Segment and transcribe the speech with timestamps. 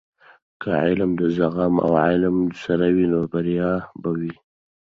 [0.61, 4.33] که علم د زغم او عمل سره وي، نو بریا به وي.